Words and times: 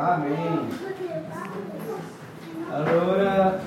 Amém. 0.00 0.66
Allora, 2.70 3.60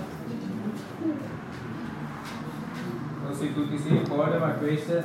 non 3.21 3.27
so 3.27 3.35
se 3.35 3.53
tutti 3.53 3.77
si 3.77 3.89
ricordano, 3.89 4.43
ma 4.43 4.53
questo 4.53 4.99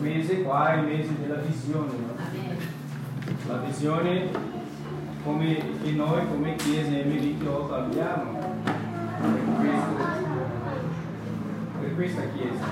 mese 0.00 0.42
qua 0.42 0.72
è 0.72 0.78
il 0.78 0.86
mese 0.86 1.20
della 1.20 1.36
visione. 1.36 1.92
No? 1.92 2.14
La 3.46 3.58
visione 3.58 4.30
come, 5.22 5.62
che 5.80 5.90
noi 5.92 6.26
come 6.26 6.56
Chiesa 6.56 6.90
Emerito 6.90 7.72
abbiamo 7.72 8.40
per, 9.20 9.44
questo, 9.60 9.94
per 11.80 11.94
questa 11.94 12.22
Chiesa. 12.34 12.64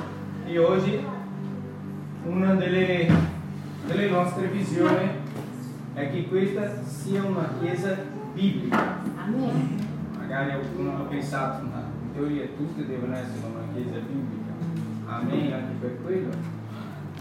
E 0.47 0.59
oggi 0.59 1.07
una 2.25 2.55
delle, 2.55 3.09
delle 3.87 4.11
nostre 4.11 4.49
visioni 4.49 5.22
è 5.95 6.11
che 6.11 6.29
questa 6.29 6.83
sia 6.85 7.23
una 7.23 7.51
Chiesa 7.61 7.97
biblica. 8.33 8.99
Amen. 9.17 9.79
Magari 10.17 10.51
qualcuno 10.51 10.97
ha 10.97 11.07
pensato, 11.09 11.65
ma 11.67 11.85
in 12.03 12.13
teoria 12.15 12.47
tutte 12.57 12.87
devono 12.87 13.15
essere 13.15 13.47
una 13.47 13.73
Chiesa 13.75 13.99
biblica. 13.99 14.53
Amen, 15.07 15.53
anche 15.53 15.75
per 15.81 16.03
quello. 16.03 16.31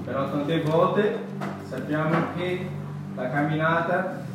Però 0.03 0.31
tante 0.31 0.61
volte 0.61 1.19
sappiamo 1.67 2.15
che 2.35 2.69
la 3.15 3.29
camminata 3.29 4.25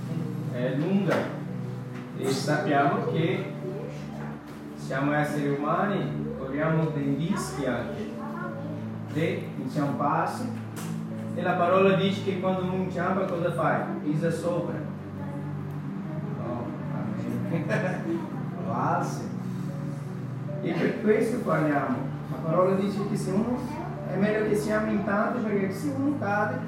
è 0.53 0.75
lunga 0.77 1.17
e 2.19 2.29
sappiamo 2.29 3.07
che 3.07 3.53
siamo 4.77 5.13
esseri 5.13 5.49
umani, 5.49 6.35
corriamo 6.39 6.91
dei 6.95 7.15
rischi 7.17 7.65
anche. 7.65 8.15
Se 9.13 9.49
inciamparsi, 9.59 10.49
e 11.37 11.43
la 11.43 11.53
parola 11.53 11.97
dice 11.97 12.25
che 12.25 12.41
quando 12.41 12.63
uno 12.63 12.85
inciampa 12.85 13.27
cosa 13.27 13.53
fai? 13.53 13.83
Pisa 14.03 14.31
sopra. 14.31 14.75
No, 16.39 16.65
amen. 16.95 17.65
Lo 18.67 18.73
alzi. 18.73 19.21
E 20.63 20.73
per 20.73 21.03
questo 21.03 21.41
parliamo. 21.41 21.97
La 22.31 22.37
parola 22.39 22.75
dice 22.77 23.07
che 23.11 23.17
se 23.17 23.31
uno 23.33 23.59
è 24.11 24.17
meglio 24.17 24.49
che 24.49 24.57
siamo 24.57 24.91
in 24.91 25.05
tanti 25.05 25.43
perché 25.43 25.73
se 25.73 25.93
uno 25.95 26.17
cade, 26.19 26.59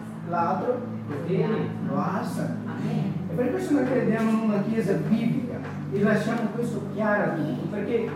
viene, 1.27 1.57
lo 1.89 1.97
alza. 1.97 2.55
E 2.85 3.35
per 3.35 3.51
questo 3.51 3.73
noi 3.73 3.87
crediamo 3.87 4.31
in 4.31 4.51
una 4.51 4.63
chiesa 4.69 4.93
biblica 4.93 5.57
e 5.93 6.03
lasciamo 6.03 6.51
questo 6.55 6.83
chiaro 6.93 7.33
a 7.33 7.35
tutti, 7.35 7.67
perché 7.71 8.11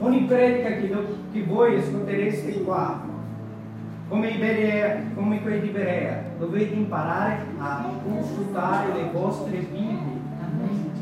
ogni 0.00 0.24
predica 0.24 0.68
che, 0.70 0.96
che 1.32 1.44
voi 1.44 1.78
ascoltereste 1.78 2.64
qua, 2.64 3.00
come, 4.12 4.28
i 4.28 4.36
Berea- 4.36 5.00
come 5.14 5.40
quelli 5.40 5.60
di 5.62 5.68
Berea, 5.68 6.22
dovete 6.38 6.74
imparare 6.74 7.46
a 7.58 7.88
consultare 8.04 8.92
le 8.92 9.08
vostre 9.10 9.56
Bibbie 9.56 10.20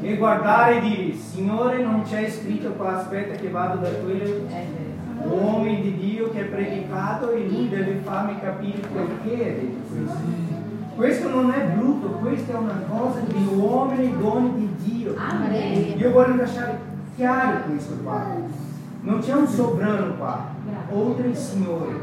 e 0.01 0.17
guardare 0.17 0.77
e 0.77 0.81
dire, 0.81 1.15
Signore 1.17 1.83
non 1.83 2.03
c'è 2.03 2.31
scritto 2.31 2.71
qua, 2.71 2.99
aspetta 2.99 3.35
che 3.35 3.51
vado 3.51 3.81
da 3.81 3.89
quello 3.89 4.47
È 4.47 4.65
uomo 5.27 5.65
di 5.65 5.97
Dio 5.97 6.31
che 6.31 6.43
ha 6.43 6.45
predicato 6.45 7.33
e 7.33 7.49
lui 7.49 7.69
deve 7.69 7.99
farmi 8.05 8.39
capire 8.39 8.79
perché 8.79 9.37
detto 9.37 9.93
questo. 9.93 10.19
Questo 10.95 11.29
non 11.31 11.51
è 11.51 11.65
brutto, 11.65 12.11
questa 12.11 12.53
è 12.53 12.57
una 12.59 12.85
cosa 12.89 13.19
di 13.27 13.45
uomini 13.53 14.17
doni 14.19 14.53
di 14.55 14.71
Dio. 14.85 15.17
Io 15.97 16.13
voglio 16.13 16.37
lasciare 16.37 16.79
chiaro 17.17 17.65
questo 17.67 17.95
qua. 18.05 18.25
Non 19.03 19.19
c'è 19.19 19.33
un 19.33 19.49
sovrano 19.49 20.15
qua, 20.15 20.47
il 21.31 21.37
Signore. 21.37 22.01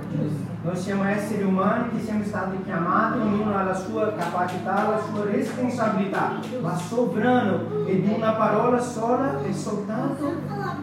Noi 0.63 0.75
siamo 0.75 1.03
esseri 1.05 1.43
umani 1.43 1.89
che 1.91 2.03
siamo 2.03 2.23
stati 2.23 2.57
chiamati, 2.63 3.19
ognuno 3.19 3.55
ha 3.55 3.63
la 3.63 3.73
sua 3.73 4.13
capacità, 4.13 4.89
la 4.89 4.99
sua 4.99 5.25
responsabilità, 5.25 6.33
ma 6.61 6.75
sovrano 6.75 7.85
e 7.85 8.01
di 8.01 8.13
una 8.13 8.31
parola 8.33 8.79
sola 8.79 9.41
è 9.41 9.51
soltanto 9.51 10.33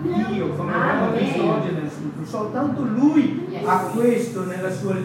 Dio, 0.00 0.48
come 0.54 0.72
abbiamo 0.74 1.10
visto 1.12 1.44
oggi 1.50 1.72
nel. 1.72 1.90
Soltanto 2.22 2.82
Lui 2.82 3.46
ha 3.64 3.76
questo 3.94 4.44
nella 4.44 4.70
sua, 4.70 4.96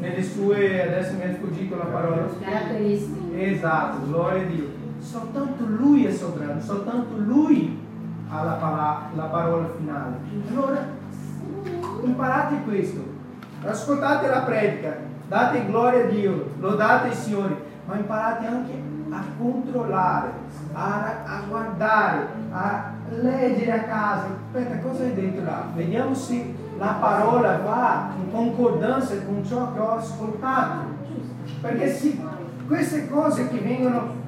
nelle 0.00 0.22
sue, 0.22 0.82
adesso 0.82 1.14
mi 1.14 1.20
è 1.22 1.34
sfuggito 1.34 1.76
la 1.76 1.84
parola. 1.84 2.28
Esatto, 3.32 4.06
gloria 4.06 4.42
a 4.42 4.46
Dio. 4.46 4.64
Soltanto 4.98 5.64
Lui 5.64 6.04
è 6.04 6.12
sovrano, 6.12 6.60
soltanto 6.60 7.16
Lui 7.16 7.78
ha 8.28 8.42
la, 8.42 8.52
pala- 8.52 9.10
la 9.14 9.24
parola 9.24 9.68
finale. 9.76 10.16
Allora, 10.50 10.86
imparate 12.06 12.62
questo. 12.64 13.14
Ascoltate 13.64 14.28
la 14.28 14.40
predica, 14.40 14.96
date 15.28 15.66
gloria 15.66 16.04
a 16.04 16.08
Dio, 16.08 16.50
lodate 16.60 17.08
il 17.08 17.14
Signore, 17.14 17.56
ma 17.86 17.96
imparate 17.96 18.46
anche 18.46 18.72
a 19.10 19.22
controllare, 19.38 20.30
a, 20.72 21.22
a 21.24 21.40
guardare, 21.48 22.26
a 22.52 22.92
leggere 23.10 23.72
a 23.72 23.82
casa. 23.84 24.26
Aspetta, 24.46 24.78
cosa 24.78 25.02
hai 25.02 25.14
detto 25.14 25.42
là? 25.42 25.64
Vediamo 25.74 26.14
se 26.14 26.54
la 26.78 26.96
parola 27.00 27.58
va 27.58 28.10
in 28.18 28.30
concordanza 28.30 29.14
con 29.24 29.44
ciò 29.44 29.72
che 29.72 29.78
ho 29.80 29.96
ascoltato. 29.96 30.94
Perché 31.60 31.92
se 31.92 32.20
queste 32.66 33.08
cose 33.08 33.48
che 33.48 33.58
vengono 33.58 34.24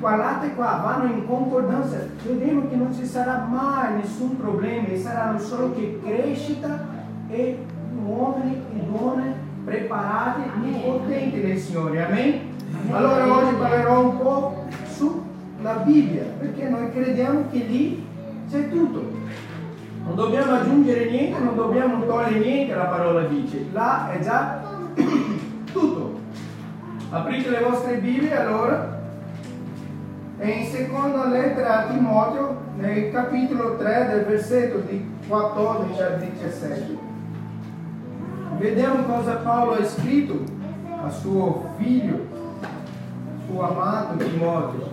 guardate 0.00 0.54
qua, 0.54 0.80
vanno 0.82 1.12
in 1.12 1.26
concordanza, 1.26 1.98
vedremo 2.24 2.66
che 2.68 2.74
non 2.74 2.92
ci 2.94 3.04
sarà 3.04 3.46
mai 3.48 3.96
nessun 3.96 4.38
problema, 4.38 4.88
saranno 4.96 5.38
solo 5.38 5.74
che 5.74 6.00
crescita 6.02 6.86
e 7.28 7.58
uomini 8.02 8.62
e 8.74 8.80
donne 8.90 9.34
preparati 9.62 10.40
e 10.64 10.80
potenti 10.80 11.40
del 11.42 11.58
Signore. 11.58 12.06
Amen? 12.06 12.40
Amen. 12.80 12.94
Allora 12.94 13.36
oggi 13.36 13.54
parlerò 13.56 14.00
un 14.00 14.18
po' 14.18 14.64
sulla 14.86 15.74
Bibbia, 15.84 16.24
perché 16.38 16.68
noi 16.70 16.90
crediamo 16.90 17.44
che 17.50 17.58
lì 17.58 18.06
c'è 18.50 18.70
tutto. 18.70 19.18
Non 20.06 20.14
dobbiamo 20.14 20.54
aggiungere 20.54 21.10
niente, 21.10 21.38
non 21.40 21.54
dobbiamo 21.54 22.02
togliere 22.06 22.38
niente, 22.38 22.74
la 22.74 22.84
parola 22.84 23.20
dice. 23.24 23.66
Là 23.70 24.10
è 24.10 24.18
già 24.20 24.62
tutto. 25.70 26.18
Aprite 27.10 27.50
le 27.50 27.60
vostre 27.60 27.96
Bibbie 27.98 28.34
allora. 28.34 28.99
E 30.42 30.48
in 30.48 30.70
seconda 30.70 31.26
lettera 31.26 31.80
a 31.80 31.92
Timoteo, 31.92 32.56
nel 32.76 33.12
capitolo 33.12 33.76
3 33.76 34.06
del 34.08 34.24
versetto 34.24 34.78
di 34.78 35.06
14 35.28 36.00
al 36.00 36.18
17. 36.18 36.98
Vediamo 38.56 39.02
cosa 39.04 39.34
Paolo 39.36 39.72
ha 39.72 39.84
scritto 39.84 40.42
a 41.04 41.10
suo 41.10 41.74
figlio, 41.76 42.26
suo 43.46 43.68
amato 43.68 44.16
Timoteo. 44.16 44.88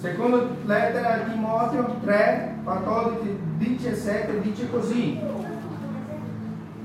Seconda 0.00 0.46
lettera 0.64 1.12
a 1.12 1.18
Timoteo 1.30 1.96
3, 2.02 2.54
14, 2.64 3.38
17 3.58 4.40
dice 4.40 4.70
così. 4.70 5.20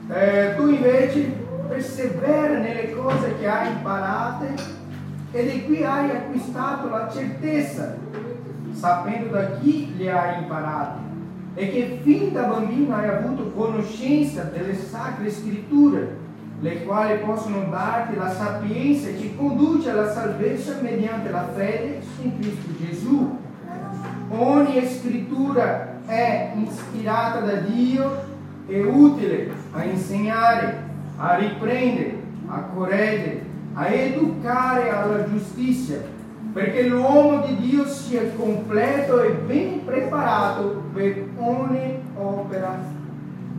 Eh, 0.10 0.54
tu 0.58 0.68
invece 0.68 1.22
persevera 1.70 2.58
nelle 2.58 2.92
cose 2.92 3.34
che 3.40 3.48
hai 3.48 3.72
imparate 3.72 4.77
e 5.32 5.50
di 5.50 5.66
cui 5.66 5.84
hai 5.84 6.10
acquistato 6.10 6.90
la 6.90 7.10
certezza, 7.12 7.98
sapendo 8.72 9.30
da 9.32 9.58
chi 9.60 9.94
le 9.98 10.12
hai 10.12 10.42
imparate, 10.42 11.00
e 11.56 11.72
che 11.72 12.00
fin 12.04 12.34
da 12.34 12.44
bambino 12.44 12.96
hai 12.96 13.10
avuto 13.10 13.52
conoscenza 13.52 14.44
delle 14.44 14.76
sacre 14.76 15.32
scritture, 15.32 16.26
le 16.60 16.84
quali 16.86 17.20
possono 17.20 17.66
darti 17.70 18.16
la 18.16 18.32
sapienza 18.32 19.10
che 19.10 19.36
conduce 19.36 19.90
alla 19.90 20.12
salvezza 20.12 20.80
mediante 20.82 21.30
la 21.30 21.48
fede 21.56 22.02
in 22.22 22.40
Cristo 22.40 22.70
Gesù. 22.80 23.38
Ogni 24.30 24.88
scrittura 24.88 26.00
è 26.06 26.54
ispirata 26.56 27.40
da 27.42 27.56
Dio 27.56 28.24
e 28.68 28.84
utile 28.84 29.52
a 29.74 29.84
insegnare, 29.84 30.84
a 31.18 31.36
riprendere, 31.36 32.22
a 32.48 32.60
correggere, 32.62 33.47
a 33.80 33.90
educare 33.90 34.90
alla 34.90 35.30
giustizia, 35.30 36.00
perché 36.52 36.88
l'uomo 36.88 37.46
di 37.46 37.58
Dio 37.58 37.86
sia 37.86 38.24
completo 38.36 39.22
e 39.22 39.34
ben 39.34 39.86
preparato 39.86 40.82
per 40.94 41.26
ogni 41.38 42.00
opera 42.16 42.76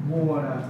buona. 0.06 0.60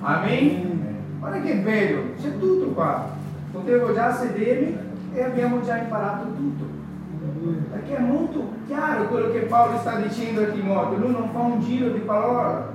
Amen? 0.00 0.96
Guarda 1.18 1.40
che 1.42 1.56
bello, 1.56 2.00
c'è 2.18 2.38
tutto 2.38 2.68
qua. 2.68 3.10
Potevo 3.52 3.92
già 3.92 4.14
sedermi 4.14 4.78
e 5.12 5.22
abbiamo 5.22 5.60
già 5.60 5.76
imparato 5.76 6.28
tutto. 6.34 6.64
Perché 7.70 7.94
è 7.94 8.00
molto 8.00 8.52
chiaro 8.66 9.08
quello 9.08 9.30
che 9.32 9.40
Paolo 9.40 9.78
sta 9.80 9.96
dicendo 9.96 10.42
a 10.42 10.46
Timoteo. 10.46 10.98
Lui 10.98 11.10
non 11.10 11.28
fa 11.30 11.40
un 11.40 11.60
giro 11.60 11.90
di 11.90 11.98
parola. 11.98 12.72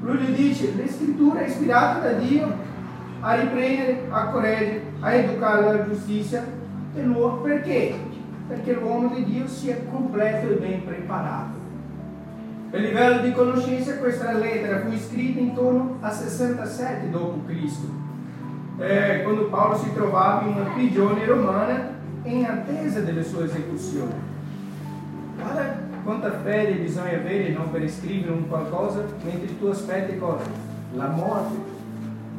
Lui 0.00 0.16
gli 0.16 0.34
dice, 0.34 0.74
le 0.74 0.88
scritture 0.88 1.44
è 1.44 1.48
ispirata 1.48 2.00
da 2.00 2.12
Dio 2.14 2.70
a 3.20 3.34
riprendere, 3.34 4.06
a 4.10 4.26
correggere, 4.26 4.91
a 5.02 5.12
educare 5.12 5.68
alla 5.68 5.84
giustizia. 5.84 6.44
E 6.94 7.02
l'uomo, 7.02 7.42
perché? 7.42 7.94
Perché 8.48 8.72
l'uomo 8.74 9.14
di 9.14 9.24
Dio 9.24 9.46
sia 9.46 9.76
completo 9.90 10.50
e 10.50 10.54
ben 10.54 10.84
preparato. 10.84 11.60
Per 12.70 12.80
livello 12.80 13.20
di 13.20 13.32
conoscenza 13.32 13.98
questa 13.98 14.32
lettera 14.32 14.80
fu 14.80 14.96
scritta 14.96 15.40
intorno 15.40 15.98
a 16.00 16.10
67 16.10 17.10
d.C., 17.10 18.00
eh, 18.78 19.22
quando 19.22 19.48
Paolo 19.48 19.76
si 19.76 19.92
trovava 19.92 20.46
in 20.46 20.54
una 20.56 20.70
prigione 20.70 21.24
romana 21.26 21.90
in 22.22 22.44
attesa 22.46 23.00
della 23.00 23.22
sua 23.22 23.44
esecuzione. 23.44 24.14
quanta 26.02 26.30
fede 26.42 26.80
bisogna 26.80 27.18
avere 27.18 27.50
non 27.50 27.70
per 27.70 27.88
scrivere 27.90 28.32
un 28.32 28.48
qualcosa 28.48 29.04
mentre 29.22 29.58
tu 29.58 29.66
aspetti 29.66 30.18
cosa? 30.18 30.44
La 30.94 31.08
morte. 31.08 31.70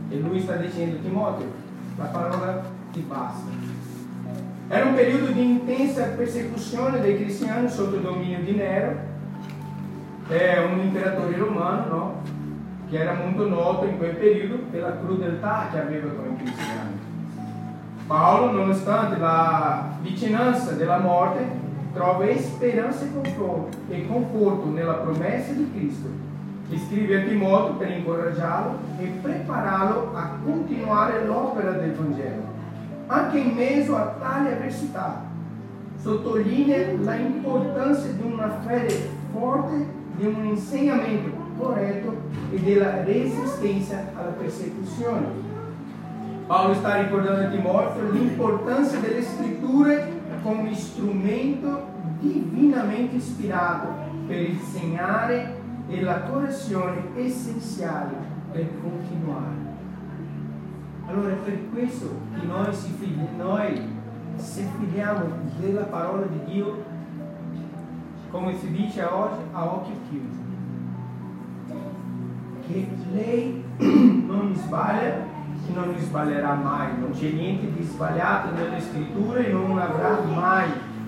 E 0.09 0.19
lui 0.19 0.41
sta 0.41 0.55
dicendo, 0.55 0.97
Timoteo, 1.01 1.62
la 1.97 2.05
parola 2.05 2.61
ti 2.91 2.99
basta. 3.01 3.49
Era 4.67 4.85
un 4.85 4.95
periodo 4.95 5.27
di 5.27 5.43
intensa 5.43 6.05
persecuzione 6.15 6.99
dei 6.99 7.17
cristiani 7.17 7.69
sotto 7.69 7.95
il 7.95 8.01
dominio 8.01 8.39
di 8.39 8.55
Nero, 8.55 9.11
è 10.27 10.63
un 10.63 10.79
imperatore 10.79 11.37
romano, 11.37 11.85
no? 11.87 12.21
che 12.89 12.97
era 12.97 13.13
molto 13.13 13.47
noto 13.47 13.85
in 13.85 13.97
quel 13.97 14.15
periodo 14.15 14.55
per 14.71 14.81
la 14.81 14.97
crudeltà 14.97 15.67
che 15.71 15.81
aveva 15.81 16.09
con 16.11 16.31
i 16.31 16.37
cristiani. 16.37 16.99
Paolo, 18.07 18.51
nonostante 18.51 19.17
la 19.17 19.95
vicinanza 20.01 20.71
della 20.71 20.97
morte, 20.97 21.45
trova 21.93 22.25
speranza 22.37 23.05
e 23.89 24.07
conforto 24.07 24.69
nella 24.69 24.93
promessa 24.93 25.53
di 25.53 25.71
Cristo. 25.73 26.32
Scrive 26.77 27.21
a 27.21 27.27
Timoteo 27.27 27.75
per 27.75 27.89
incoraggiarlo 27.91 28.77
e 28.99 29.05
prepararlo 29.21 30.11
a 30.15 30.37
continuare 30.43 31.25
l'opera 31.25 31.71
del 31.71 31.93
Vangelo. 31.93 32.41
Anche 33.07 33.37
in 33.37 33.53
mezzo 33.53 33.95
a 33.95 34.15
tale 34.19 34.53
avversità, 34.53 35.23
sottolinea 36.01 36.91
l'importanza 36.91 38.07
di 38.07 38.23
una 38.23 38.59
fede 38.65 39.09
forte, 39.31 39.85
di 40.15 40.25
un 40.25 40.45
insegnamento 40.45 41.29
corretto 41.57 42.15
e 42.51 42.59
della 42.59 43.03
resistenza 43.03 44.03
alla 44.15 44.31
persecuzione. 44.31 45.51
Paolo 46.45 46.73
sta 46.73 47.01
ricordando 47.01 47.45
a 47.47 47.49
Timoteo 47.49 48.11
l'importanza 48.11 48.97
delle 48.97 49.23
scritture 49.23 50.21
come 50.43 50.75
strumento 50.75 51.87
divinamente 52.19 53.15
ispirato 53.15 53.87
per 54.27 54.41
insegnare 54.41 55.61
e 55.87 56.01
la 56.01 56.21
correzione 56.21 57.09
essenziale 57.15 58.13
per 58.51 58.69
continuare. 58.81 59.71
Allora 61.07 61.29
è 61.29 61.35
per 61.35 61.69
questo 61.71 62.09
che 62.39 62.45
noi, 62.45 62.73
si 62.73 62.91
fidi, 62.99 63.27
noi 63.37 63.81
se 64.37 64.65
fidiamo 64.79 65.25
della 65.59 65.83
parola 65.83 66.25
di 66.25 66.51
Dio, 66.51 66.83
come 68.31 68.57
si 68.57 68.71
dice 68.71 69.03
oggi, 69.03 69.41
a 69.51 69.65
occhio 69.65 69.95
chiuso 70.09 70.41
che 72.65 72.87
lei 73.11 73.63
non 74.25 74.55
sbaglia 74.55 75.31
non 75.73 75.95
sbaglierà 75.97 76.53
mai, 76.53 76.99
non 76.99 77.11
c'è 77.11 77.29
niente 77.31 77.71
di 77.71 77.83
sbagliato 77.83 78.53
nelle 78.53 78.81
scritture 78.81 79.47
e 79.47 79.51
non 79.51 79.77
avrà 79.79 80.19
mai. 80.21 80.67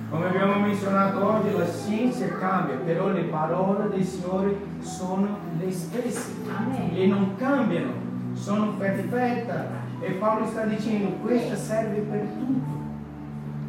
Come 0.10 0.28
abbiamo 0.28 0.60
menzionato 0.60 1.26
oggi, 1.26 1.58
la 1.58 1.68
scienza 1.68 2.28
cambia, 2.38 2.76
però 2.76 3.10
le 3.10 3.24
parole 3.24 3.90
del 3.90 4.04
Signore 4.04 4.56
sono 4.80 5.38
le 5.58 5.72
stesse 5.72 6.32
Amen. 6.56 6.96
e 6.96 7.08
non 7.08 7.36
cambiano, 7.36 7.92
sono 8.34 8.74
perfette. 8.78 9.84
E 10.02 10.12
Paolo 10.12 10.46
sta 10.46 10.66
dicendo, 10.66 11.10
questa 11.24 11.56
serve 11.56 12.02
per 12.02 12.28
tutto. 12.38 12.84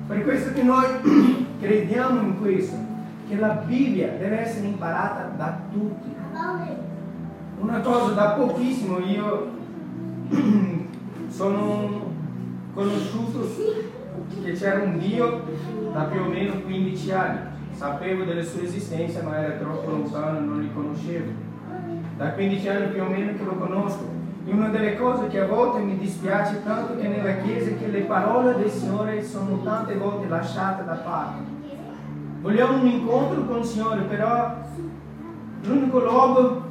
Per 0.08 0.22
questo 0.24 0.52
che 0.52 0.62
noi 0.62 0.84
crediamo 1.58 2.20
in 2.20 2.38
questo, 2.38 2.76
che 3.28 3.36
la 3.36 3.62
Bibbia 3.64 4.08
deve 4.18 4.40
essere 4.40 4.66
imparata 4.66 5.32
da 5.36 5.58
tutti. 5.72 6.14
Una 7.58 7.80
cosa 7.80 8.12
da 8.12 8.30
pochissimo 8.32 8.98
io 8.98 9.48
sono 11.28 12.12
conosciuto 12.74 13.48
che 14.42 14.52
c'era 14.52 14.82
un 14.82 14.98
Dio 14.98 15.42
da 15.92 16.02
più 16.02 16.20
o 16.20 16.28
meno 16.28 16.60
15 16.62 17.12
anni 17.12 17.38
sapevo 17.72 18.24
della 18.24 18.42
sua 18.42 18.62
esistenza 18.62 19.22
ma 19.22 19.38
era 19.38 19.54
troppo 19.56 19.90
lontano 19.90 20.40
non 20.40 20.60
li 20.60 20.70
conoscevo 20.72 21.30
da 22.16 22.30
15 22.30 22.68
anni 22.68 22.86
più 22.88 23.02
o 23.02 23.08
meno 23.08 23.36
che 23.36 23.44
lo 23.44 23.56
conosco 23.56 24.14
e 24.46 24.52
una 24.52 24.68
delle 24.68 24.96
cose 24.96 25.26
che 25.26 25.40
a 25.40 25.46
volte 25.46 25.80
mi 25.80 25.98
dispiace 25.98 26.62
tanto 26.64 26.96
che 26.96 27.08
nella 27.08 27.36
Chiesa 27.38 27.70
è 27.70 27.78
che 27.78 27.88
le 27.88 28.02
parole 28.02 28.56
del 28.56 28.70
Signore 28.70 29.22
sono 29.22 29.62
tante 29.62 29.94
volte 29.96 30.28
lasciate 30.28 30.84
da 30.84 30.94
parte 30.94 31.42
vogliamo 32.40 32.78
un 32.78 32.86
incontro 32.86 33.44
con 33.44 33.58
il 33.58 33.64
Signore 33.64 34.02
però 34.02 34.54
l'unico 35.62 35.98
luogo 35.98 36.66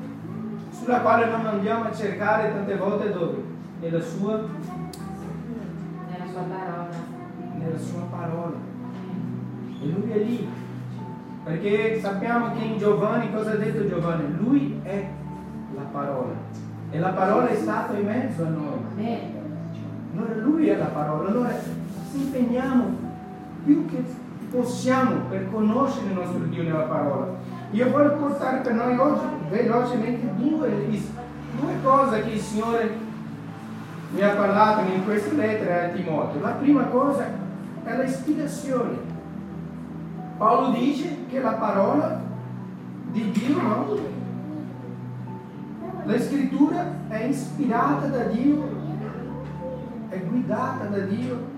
sulla 0.86 1.00
quale 1.00 1.26
non 1.28 1.46
andiamo 1.46 1.86
a 1.86 1.94
cercare 1.94 2.52
tante 2.54 2.76
volte 2.76 3.12
dove? 3.12 3.44
Nella 3.80 4.02
sua. 4.02 4.44
Nella 7.66 7.80
sua 7.80 8.02
parola. 8.12 8.54
E 9.82 9.86
lui 9.88 10.12
è 10.12 10.18
lì. 10.18 10.48
Perché 11.44 12.00
sappiamo 12.00 12.54
che 12.54 12.64
in 12.64 12.78
Giovanni, 12.78 13.34
cosa 13.34 13.52
ha 13.52 13.56
detto 13.56 13.88
Giovanni? 13.88 14.36
Lui 14.38 14.80
è 14.84 15.08
la 15.74 15.82
parola. 15.92 16.34
E 16.92 17.00
la 17.00 17.10
parola 17.10 17.48
è 17.48 17.56
stata 17.56 17.98
in 17.98 18.06
mezzo 18.06 18.44
a 18.44 18.50
noi. 18.50 19.24
Allora 20.14 20.36
lui 20.36 20.68
è 20.68 20.78
la 20.78 20.86
parola. 20.86 21.30
Allora 21.30 21.50
ci 22.12 22.18
impegniamo 22.18 22.86
più 23.64 23.88
che 23.88 24.04
possiamo 24.52 25.22
per 25.28 25.50
conoscere 25.52 26.06
il 26.06 26.14
nostro 26.14 26.44
Dio 26.46 26.62
nella 26.62 26.84
parola. 26.84 27.34
Io 27.72 27.90
voglio 27.90 28.14
portare 28.14 28.60
per 28.60 28.74
noi 28.74 28.96
oggi 28.96 29.26
velocemente 29.50 30.30
due, 30.38 30.70
due 31.60 31.74
cose 31.84 32.22
che 32.22 32.30
il 32.30 32.40
Signore 32.40 32.96
mi 34.12 34.22
ha 34.22 34.36
parlato 34.36 34.82
in 34.92 35.04
questa 35.04 35.34
lettera 35.34 35.86
a 35.86 35.88
Timoteo. 35.90 36.42
La 36.42 36.52
prima 36.52 36.84
cosa 36.84 37.44
è 38.00 38.06
l'ispirazione. 38.06 38.98
Paolo 40.38 40.78
dice 40.78 41.26
che 41.30 41.40
la 41.40 41.54
parola 41.54 42.22
di 43.12 43.32
Dio, 43.32 43.62
no? 43.62 43.98
La 46.04 46.20
scrittura 46.20 46.86
è 47.08 47.24
ispirata 47.24 48.08
da 48.08 48.24
Dio, 48.26 48.64
è 50.10 50.20
guidata 50.20 50.86
da 50.86 51.00
Dio 51.00 51.54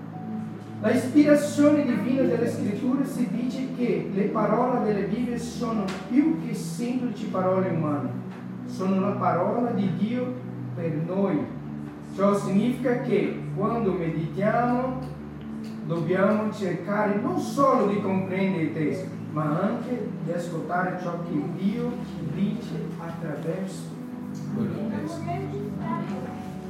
la 0.80 0.92
ispirazione 0.92 1.84
divina 1.84 2.22
delle 2.22 2.48
scritture 2.48 3.04
si 3.04 3.28
dice 3.32 3.66
che 3.76 4.10
le 4.14 4.24
parole 4.26 4.84
delle 4.84 5.08
Bibbie 5.08 5.36
sono 5.36 5.84
più 6.08 6.40
che 6.40 6.54
semplici 6.54 7.26
parole 7.26 7.70
umane, 7.70 8.10
sono 8.66 9.00
la 9.00 9.16
parola 9.16 9.70
di 9.70 9.96
Dio 9.96 10.32
per 10.76 10.92
noi. 11.04 11.44
Ciò 12.14 12.32
significa 12.36 13.00
che 13.00 13.40
quando 13.56 13.90
meditiamo 13.90 15.00
dobbiamo 15.88 16.52
cercare 16.52 17.18
non 17.18 17.38
solo 17.38 17.86
di 17.86 18.00
comprendere 18.02 18.64
i 18.64 18.72
testi, 18.74 19.08
ma 19.32 19.58
anche 19.58 20.06
di 20.22 20.32
ascoltare 20.32 20.98
ciò 21.02 21.12
che 21.22 21.42
Dio 21.56 21.90
dice 22.34 22.74
attraverso 22.98 23.84
quel 24.54 24.68
testo. 24.90 25.22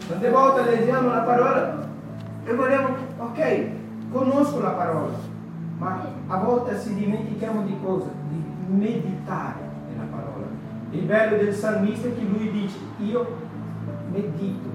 Tante 0.06 0.30
volte 0.30 0.70
leggiamo 0.70 1.08
la 1.10 1.20
parola 1.22 1.88
e 2.44 2.54
vogliamo, 2.54 2.94
ok, 3.18 3.66
conosco 4.12 4.60
la 4.60 4.70
parola, 4.70 5.14
ma 5.78 6.04
a 6.28 6.36
volte 6.38 6.78
si 6.78 6.94
dimentichiamo 6.94 7.64
di 7.64 7.76
cosa? 7.82 8.06
Di 8.28 8.72
meditare 8.72 9.58
nella 9.90 10.08
parola. 10.08 10.46
Il 10.92 11.02
bello 11.02 11.36
del 11.38 11.54
salmista 11.54 12.06
è 12.06 12.14
che 12.14 12.22
lui 12.22 12.52
dice, 12.52 12.78
io 12.98 13.26
medito, 14.12 14.68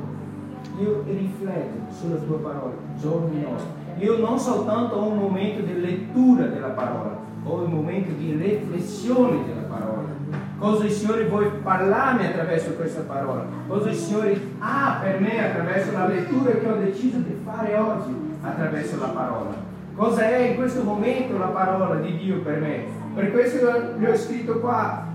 io 0.79 1.01
rifletto 1.07 1.93
sulla 1.93 2.17
tua 2.17 2.39
parola, 2.39 2.73
giorno 2.99 3.31
e 3.31 3.41
notte. 3.41 3.82
Io 3.99 4.17
non 4.17 4.39
soltanto 4.39 4.95
ho 4.95 5.07
un 5.07 5.17
momento 5.17 5.61
di 5.61 5.79
lettura 5.79 6.45
della 6.45 6.69
parola, 6.69 7.17
ho 7.43 7.53
un 7.63 7.71
momento 7.71 8.11
di 8.17 8.33
riflessione 8.33 9.45
della 9.45 9.67
parola. 9.67 10.09
Cosa 10.57 10.85
il 10.85 10.91
Signore 10.91 11.27
vuole 11.27 11.47
parlarmi 11.61 12.25
attraverso 12.25 12.71
questa 12.71 13.01
parola? 13.01 13.45
Cosa 13.67 13.89
il 13.89 13.95
Signore 13.95 14.39
ha 14.59 14.99
per 15.01 15.19
me 15.19 15.49
attraverso 15.49 15.91
la 15.91 16.07
lettura 16.07 16.51
che 16.51 16.67
ho 16.67 16.75
deciso 16.77 17.17
di 17.17 17.37
fare 17.43 17.77
oggi? 17.77 18.31
attraverso 18.43 18.99
la 18.99 19.07
parola. 19.07 19.51
Cosa 19.95 20.23
è 20.23 20.37
in 20.49 20.55
questo 20.55 20.83
momento 20.83 21.37
la 21.37 21.47
parola 21.47 21.95
di 21.95 22.17
Dio 22.17 22.41
per 22.41 22.59
me? 22.59 22.85
Per 23.13 23.31
questo 23.31 23.95
gli 23.97 24.05
ho 24.05 24.15
scritto 24.15 24.59
qua, 24.59 25.05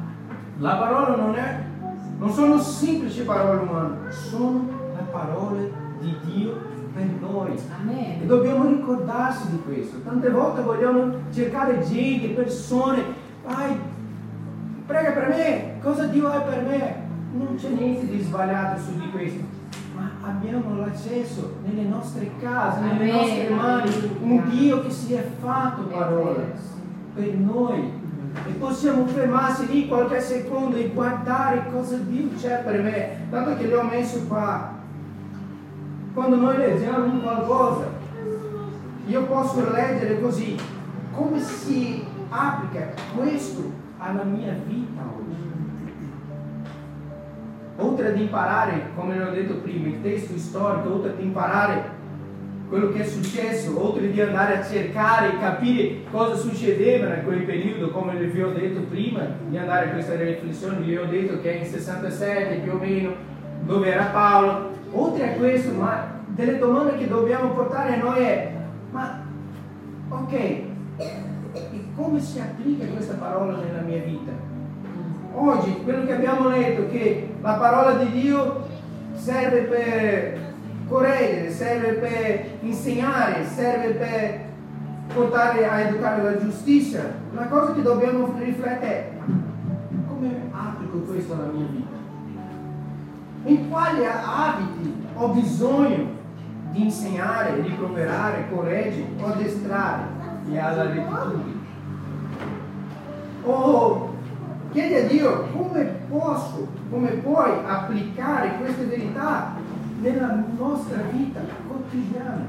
la 0.58 0.76
parola 0.76 1.16
non 1.16 1.34
è, 1.34 1.64
non 2.18 2.30
sono 2.30 2.58
semplici 2.58 3.22
parole 3.22 3.60
umane, 3.60 4.10
sono 4.10 4.68
le 4.96 5.02
parole 5.10 5.58
Dio 5.60 5.87
noi. 7.48 7.58
Amen. 7.80 8.22
E 8.22 8.26
dobbiamo 8.26 8.66
ricordarsi 8.68 9.50
di 9.50 9.62
questo. 9.62 9.98
Tante 10.02 10.30
volte 10.30 10.62
vogliamo 10.62 11.14
cercare 11.32 11.84
gente, 11.86 12.28
persone, 12.28 13.02
vai, 13.46 13.76
prega 14.86 15.10
per 15.12 15.28
me, 15.28 15.80
cosa 15.82 16.04
Dio 16.06 16.28
ha 16.28 16.40
per 16.40 16.62
me? 16.62 17.06
Non 17.32 17.56
c'è 17.56 17.68
niente 17.68 18.06
di 18.06 18.20
sbagliato 18.20 18.80
su 18.80 18.98
di 18.98 19.10
questo 19.10 19.56
abbiamo 20.22 20.76
l'accesso 20.76 21.56
nelle 21.64 21.88
nostre 21.88 22.30
case, 22.40 22.80
nelle 22.80 23.10
Amen. 23.10 23.14
nostre 23.14 23.48
mani, 23.48 24.18
un 24.20 24.48
Dio 24.48 24.82
che 24.82 24.90
si 24.90 25.14
è 25.14 25.24
fatto 25.40 25.82
parola 25.82 26.44
per 27.14 27.34
noi. 27.34 27.96
E 28.46 28.50
possiamo 28.52 29.06
fermarsi 29.06 29.66
lì 29.66 29.88
qualche 29.88 30.20
secondo 30.20 30.76
e 30.76 30.90
guardare 30.90 31.64
cosa 31.72 31.96
Dio 31.96 32.28
c'è 32.38 32.62
per 32.62 32.82
me. 32.82 33.26
Tanto 33.30 33.56
che 33.56 33.66
li 33.66 33.72
ho 33.72 33.82
messo 33.82 34.24
qua. 34.26 34.76
Quando 36.18 36.34
noi 36.34 36.56
leggiamo 36.56 37.20
qualcosa, 37.20 37.92
io 39.06 39.22
posso 39.26 39.70
leggere 39.70 40.20
così, 40.20 40.56
come 41.12 41.38
se 41.38 42.02
applica 42.28 42.88
questo 43.16 43.70
alla 43.98 44.24
mia 44.24 44.52
vita 44.66 45.00
oggi. 45.16 45.36
Oltre 47.76 48.08
ad 48.08 48.18
imparare, 48.18 48.86
come 48.96 49.16
l'ho 49.16 49.30
detto 49.30 49.58
prima, 49.58 49.86
il 49.86 50.02
testo 50.02 50.36
storico, 50.38 50.94
oltre 50.94 51.12
ad 51.12 51.20
imparare 51.20 51.84
quello 52.68 52.90
che 52.90 53.02
è 53.02 53.06
successo, 53.06 53.80
oltre 53.80 54.10
di 54.10 54.20
andare 54.20 54.58
a 54.58 54.64
cercare 54.64 55.34
e 55.34 55.38
capire 55.38 56.00
cosa 56.10 56.34
succedeva 56.34 57.14
in 57.14 57.22
quel 57.22 57.44
periodo, 57.44 57.90
come 57.90 58.16
vi 58.16 58.42
ho 58.42 58.50
detto 58.50 58.80
prima, 58.90 59.20
di 59.48 59.56
andare 59.56 59.90
a 59.90 59.92
questa 59.92 60.16
riflessione, 60.16 60.78
vi 60.78 60.96
ho 60.96 61.06
detto 61.06 61.40
che 61.40 61.52
è 61.52 61.60
in 61.60 61.66
67 61.66 62.56
più 62.56 62.72
o 62.72 62.78
meno, 62.78 63.14
dove 63.62 63.88
era 63.88 64.06
Paolo. 64.06 64.77
Oltre 64.92 65.32
a 65.32 65.36
questo, 65.36 65.72
ma 65.72 66.06
delle 66.26 66.58
domande 66.58 66.96
che 66.96 67.08
dobbiamo 67.08 67.50
portare 67.50 67.94
a 67.94 68.02
noi 68.02 68.20
è, 68.20 68.52
ma 68.90 69.20
ok, 70.08 70.32
e 70.32 71.84
come 71.94 72.20
si 72.20 72.40
applica 72.40 72.86
questa 72.86 73.14
parola 73.14 73.56
nella 73.56 73.82
mia 73.82 74.02
vita? 74.02 74.32
Oggi, 75.34 75.82
quello 75.84 76.06
che 76.06 76.14
abbiamo 76.14 76.48
letto, 76.48 76.88
che 76.88 77.34
la 77.40 77.54
parola 77.54 78.02
di 78.02 78.10
Dio 78.10 78.66
serve 79.14 79.60
per 79.62 80.38
correggere, 80.88 81.50
serve 81.50 81.92
per 81.94 82.44
insegnare, 82.60 83.44
serve 83.44 83.90
per 83.90 84.40
portare 85.12 85.68
a 85.68 85.80
educare 85.80 86.22
la 86.22 86.38
giustizia. 86.38 87.14
La 87.34 87.46
cosa 87.46 87.72
che 87.74 87.82
dobbiamo 87.82 88.34
riflettere 88.38 88.90
è 88.90 89.10
come 90.08 90.50
applico 90.50 90.98
questo 90.98 91.34
alla 91.34 91.52
mia 91.52 91.66
vita? 91.70 91.87
In 93.48 93.70
quali 93.70 94.04
abiti 94.04 94.94
ho 95.14 95.28
bisogno 95.28 96.06
di 96.70 96.82
insegnare, 96.82 97.62
di 97.62 97.70
proverare, 97.70 98.46
correggere 98.50 99.06
o 99.18 99.24
addestrare 99.24 100.02
e 100.50 100.58
alla 100.58 100.82
rettitudine? 100.82 101.56
O 103.44 104.14
chiedi 104.70 104.94
a 104.96 105.06
Dio 105.06 105.48
come 105.56 105.82
posso, 106.10 106.68
come 106.90 107.08
puoi 107.12 107.52
applicare 107.66 108.58
queste 108.58 108.84
verità 108.84 109.54
nella 110.02 110.44
nostra 110.54 111.00
vita 111.10 111.40
quotidiana. 111.66 112.44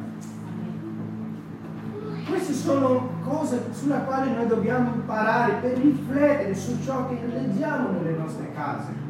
Queste 2.28 2.52
sono 2.52 3.10
cose 3.24 3.70
sulle 3.72 4.04
quali 4.04 4.34
noi 4.34 4.48
dobbiamo 4.48 4.96
imparare 4.96 5.54
per 5.62 5.78
riflettere 5.78 6.54
su 6.54 6.78
ciò 6.84 7.08
che 7.08 7.20
leggiamo 7.26 7.92
nelle 7.92 8.18
nostre 8.18 8.52
case. 8.54 9.09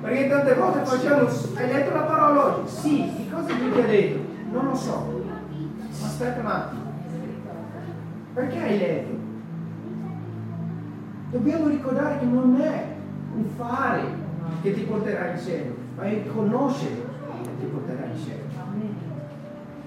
Perché 0.00 0.28
tante 0.28 0.54
volte 0.54 0.84
facciamo, 0.84 1.28
hai 1.56 1.72
letto 1.72 1.94
la 1.94 2.02
parola 2.02 2.56
oggi? 2.56 2.68
Sì, 2.68 3.12
che 3.16 3.34
cosa 3.34 3.46
ti 3.46 3.80
ha 3.80 3.86
detto? 3.86 4.18
Non 4.52 4.66
lo 4.66 4.74
so. 4.74 5.24
Aspetta 6.02 6.40
un 6.40 6.46
attimo. 6.46 6.82
Perché 8.34 8.58
hai 8.62 8.78
letto? 8.78 9.14
Dobbiamo 11.30 11.68
ricordare 11.68 12.18
che 12.18 12.24
non 12.24 12.60
è 12.60 12.86
un 13.34 13.44
fare 13.56 14.02
che 14.62 14.72
ti 14.74 14.82
porterà 14.82 15.32
in 15.32 15.38
cielo, 15.38 15.74
ma 15.96 16.04
è 16.04 16.26
conoscere 16.26 17.14
ti 17.58 17.66
porterà 17.66 18.04
in 18.06 18.24
cielo. 18.24 18.44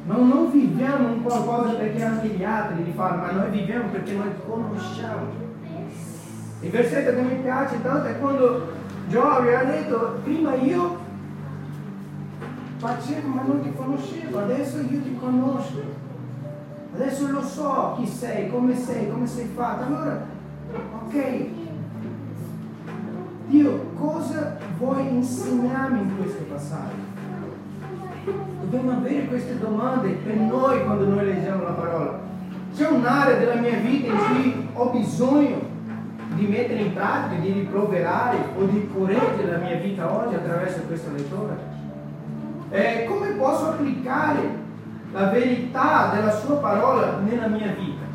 Ma 0.06 0.16
non 0.16 0.52
viviamo 0.52 1.10
in 1.10 1.24
qualcosa 1.24 1.74
perché 1.74 2.04
anche 2.04 2.28
gli 2.30 2.44
altri 2.44 2.84
li 2.84 2.94
fanno, 2.94 3.22
ma 3.22 3.32
noi 3.32 3.50
viviamo 3.52 3.90
perché 3.90 4.14
noi 4.14 4.32
conosciamo. 4.48 5.48
Il 6.62 6.70
versetto 6.72 7.16
che 7.16 7.22
mi 7.22 7.42
piace 7.42 7.82
tanto 7.82 8.08
è 8.08 8.20
quando 8.20 8.68
Giove 9.10 9.56
ha 9.56 9.64
detto, 9.64 10.20
prima 10.24 10.54
io 10.54 10.98
facevo 12.78 13.28
ma 13.28 13.42
non 13.42 13.62
ti 13.62 13.74
conoscevo, 13.76 14.38
adesso 14.38 14.78
io 14.82 15.02
ti 15.02 15.18
conosco. 15.20 15.82
Adesso 16.94 17.32
lo 17.32 17.42
so 17.42 17.96
chi 17.98 18.06
sei, 18.06 18.52
come 18.52 18.78
sei, 18.78 19.10
come 19.10 19.26
sei 19.26 19.48
fatto. 19.56 19.86
Allora, 19.86 20.26
ok, 21.06 21.46
Dio, 23.48 23.86
cosa 23.98 24.58
vuoi 24.78 25.08
insegnarmi 25.08 26.02
in 26.02 26.16
questo 26.16 26.44
passaggio? 26.44 27.18
Dobbiamo 28.62 28.92
avere 28.92 29.26
queste 29.26 29.58
domande 29.58 30.10
per 30.10 30.36
noi 30.36 30.84
quando 30.84 31.08
noi 31.08 31.26
leggiamo 31.26 31.64
la 31.64 31.72
parola. 31.72 32.20
C'è 32.76 32.88
un'area 32.88 33.38
della 33.40 33.56
mia 33.56 33.78
vita 33.78 34.12
in 34.12 34.18
cui 34.18 34.68
ho 34.74 34.90
bisogno 34.92 35.69
di 36.40 36.48
mettere 36.48 36.80
in 36.80 36.94
pratica, 36.94 37.42
di 37.42 37.52
riproverare 37.52 38.38
o 38.58 38.64
di 38.64 38.90
correggere 38.94 39.52
la 39.52 39.58
mia 39.58 39.76
vita 39.76 40.10
oggi 40.10 40.36
attraverso 40.36 40.84
questa 40.88 41.12
lettura? 41.12 41.58
Eh, 42.72 43.06
come 43.06 43.28
posso 43.32 43.70
applicare 43.72 44.68
la 45.12 45.28
verità 45.28 46.12
della 46.14 46.32
sua 46.32 46.56
parola 46.56 47.18
nella 47.18 47.48
mia 47.48 47.74
vita? 47.78 48.08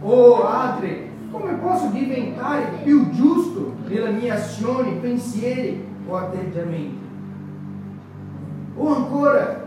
O 0.00 0.46
altre, 0.46 1.10
come 1.30 1.52
posso 1.54 1.88
diventare 1.88 2.78
più 2.82 3.10
giusto 3.10 3.74
nelle 3.86 4.10
mie 4.10 4.30
azioni, 4.30 4.98
pensieri 5.00 5.86
o 6.06 6.16
atteggiamenti? 6.16 7.02
O 8.76 8.94
ancora, 8.94 9.63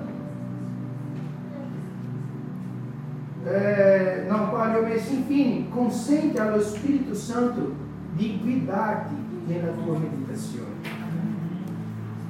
eh, 3.50 4.25
no, 4.27 4.50
quale 4.50 4.77
ho 4.77 4.82
messo 4.82 5.13
infine, 5.13 5.70
consente 5.70 6.39
allo 6.39 6.62
Spirito 6.62 7.13
Santo 7.13 7.74
di 8.12 8.39
guidarti 8.42 9.16
nella 9.46 9.72
tua 9.72 9.98
meditazione. 9.98 10.75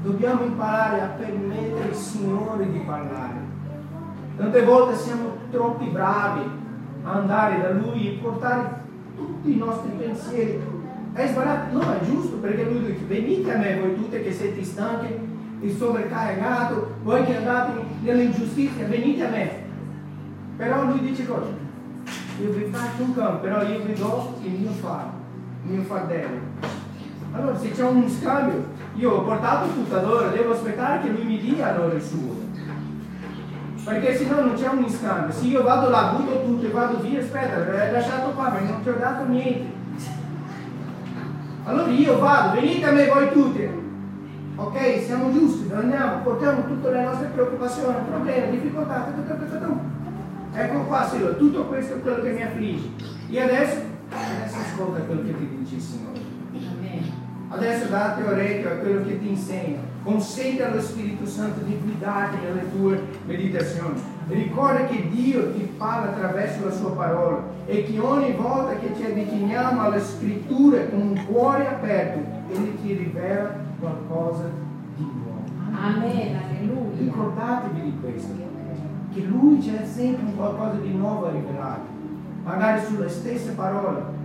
Dobbiamo 0.03 0.43
imparare 0.43 1.01
a 1.01 1.07
permettere 1.07 1.89
al 1.89 1.95
Signore 1.95 2.71
di 2.71 2.79
parlare. 2.79 3.35
Tante 4.37 4.63
volte 4.63 4.95
siamo 4.95 5.35
troppo 5.49 5.85
bravi 5.85 6.41
a 7.03 7.11
andare 7.13 7.61
da 7.61 7.71
Lui 7.71 8.07
e 8.07 8.19
portare 8.21 8.81
tutti 9.15 9.53
i 9.53 9.57
nostri 9.57 9.89
pensieri. 9.97 10.61
È 11.13 11.27
sbagliato? 11.27 11.75
No, 11.75 11.93
è 11.93 12.05
giusto 12.05 12.35
perché 12.37 12.63
Lui 12.63 12.85
dice, 12.85 13.05
venite 13.07 13.53
a 13.53 13.57
me 13.57 13.79
voi 13.79 13.95
tutte 13.95 14.21
che 14.21 14.31
siete 14.31 14.63
stanche 14.63 15.19
il 15.61 15.75
sovraccaricato, 15.75 16.97
voi 17.01 17.25
che 17.25 17.37
andate 17.37 17.81
nell'ingiustizia, 18.01 18.85
venite 18.85 19.25
a 19.25 19.29
me. 19.29 19.66
Però 20.57 20.83
lui 20.85 20.99
dice 21.01 21.27
cosa? 21.27 21.65
Io 22.41 22.51
vi 22.51 22.65
faccio 22.71 23.03
un 23.03 23.15
campo, 23.15 23.37
però 23.41 23.61
io 23.61 23.83
vi 23.83 23.93
do 23.93 24.37
il 24.41 24.51
mio 24.51 24.71
fardo, 24.71 25.11
il 25.63 25.71
mio 25.71 25.83
fardello. 25.83 26.39
Allora 27.31 27.57
se 27.57 27.71
c'è 27.71 27.83
un 27.83 28.09
scambio, 28.09 28.65
io 28.95 29.11
ho 29.11 29.23
portato 29.23 29.67
tutto 29.69 29.97
allora, 29.97 30.29
devo 30.29 30.53
aspettare 30.53 31.01
che 31.01 31.09
lui 31.09 31.25
mi 31.25 31.39
dia 31.39 31.73
allora 31.73 31.93
il 31.93 32.01
suo. 32.01 32.45
Perché 33.83 34.15
se 34.17 34.27
no 34.27 34.41
non 34.41 34.53
c'è 34.55 34.67
un 34.67 34.89
scambio. 34.89 35.31
Se 35.31 35.45
io 35.45 35.61
vado 35.61 35.89
là, 35.89 36.15
butto 36.17 36.43
tutto 36.43 36.65
e 36.65 36.71
vado 36.71 36.99
via, 37.01 37.19
aspetta, 37.19 37.71
l'hai 37.71 37.91
lasciato 37.91 38.31
qua, 38.31 38.49
ma 38.49 38.59
non 38.59 38.81
ti 38.81 38.89
ho 38.89 38.97
dato 38.97 39.25
niente. 39.27 39.75
Allora 41.65 41.89
io 41.89 42.19
vado, 42.19 42.59
venite 42.59 42.85
a 42.85 42.91
me 42.91 43.07
voi 43.07 43.31
tutti, 43.31 43.69
ok? 44.55 45.03
Siamo 45.03 45.31
giusti, 45.31 45.71
andiamo, 45.71 46.21
portiamo 46.23 46.65
tutte 46.65 46.89
le 46.89 47.03
nostre 47.03 47.27
preoccupazioni, 47.27 47.95
problemi, 48.09 48.51
difficoltà, 48.51 49.05
ecco 50.57 50.79
qua 50.81 51.07
Signore, 51.07 51.37
tutto 51.37 51.65
questo 51.65 51.95
è 51.95 52.01
quello 52.01 52.21
che 52.21 52.31
mi 52.31 52.43
affligge. 52.43 52.89
E 53.29 53.41
adesso, 53.41 53.79
adesso 54.09 54.57
ascolta 54.57 54.99
quello 55.01 55.23
che 55.23 55.37
ti 55.37 55.57
dice 55.59 55.75
il 55.75 55.81
Signore. 55.81 56.17
Adesso 57.49 57.85
date 57.87 58.23
orecchio 58.23 58.69
a 58.69 58.75
quello 58.75 59.05
che 59.05 59.19
ti 59.19 59.29
insegna. 59.29 59.79
Consente 60.03 60.65
allo 60.65 60.81
Spirito 60.81 61.25
Santo 61.25 61.61
di 61.61 61.77
guidarti 61.81 62.37
nelle 62.43 62.69
tue 62.71 63.01
meditazioni. 63.25 63.99
Ricorda 64.27 64.85
che 64.85 65.07
Dio 65.09 65.53
ti 65.53 65.61
parla 65.77 66.11
attraverso 66.11 66.65
la 66.65 66.71
sua 66.71 66.91
parola 66.91 67.43
e 67.65 67.85
che 67.85 67.99
ogni 67.99 68.33
volta 68.33 68.77
che 68.77 68.91
ci 68.97 69.05
avviciniamo 69.05 69.81
alle 69.81 70.01
scritture 70.01 70.89
con 70.89 71.01
un 71.01 71.25
cuore 71.25 71.67
aperto, 71.67 72.19
Egli 72.51 72.75
ti 72.81 72.93
rivela 72.93 73.55
qualcosa 73.79 74.49
di 74.95 75.03
nuovo. 75.03 75.43
Amen, 75.71 76.35
alleluia. 76.35 76.97
Ricordatevi 76.99 77.81
di 77.81 77.93
questo, 78.01 78.46
che 79.17 79.23
Lui 79.23 79.57
c'è 79.57 79.83
sempre 79.83 80.31
qualcosa 80.35 80.77
di 80.77 80.93
nuovo 80.93 81.27
a 81.27 81.31
rivelare, 81.31 81.81
magari 82.43 82.81
sulle 82.85 83.09
stesse 83.09 83.51
parole. 83.51 84.15